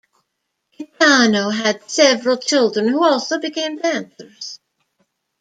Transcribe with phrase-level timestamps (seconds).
[0.75, 4.59] Gaetano had several children who also became dancers.